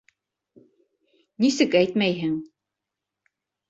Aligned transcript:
Нисек, 1.45 1.79
әйтмәйһең? 1.83 2.37